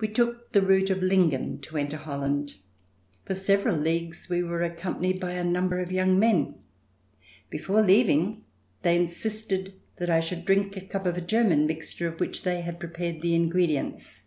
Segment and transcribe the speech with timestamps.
[0.00, 2.56] We took the route of Lingen to enter Holland.
[3.24, 6.56] For several leagues we were accompanied by a number of young men.
[7.48, 8.42] Before leaving
[8.82, 12.62] they insisted that I should drink a cup of a German mixture of which they
[12.62, 14.22] had prepared the ingredients.